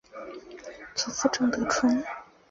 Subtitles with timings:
[0.95, 2.03] 祖父郑得春。